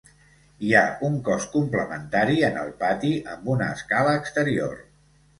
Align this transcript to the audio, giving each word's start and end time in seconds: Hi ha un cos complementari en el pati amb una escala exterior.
Hi 0.67 0.71
ha 0.77 0.83
un 1.09 1.17
cos 1.25 1.43
complementari 1.55 2.37
en 2.47 2.57
el 2.61 2.71
pati 2.79 3.11
amb 3.35 3.51
una 3.57 3.67
escala 3.75 4.15
exterior. 4.21 4.73